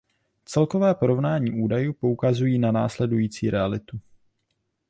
[0.45, 3.99] Celkové porovnání údajů poukazují na následující realitu.